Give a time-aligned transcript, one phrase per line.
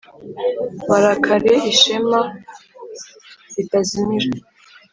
[0.89, 2.19] Barakare ishema
[3.55, 4.29] ritazimira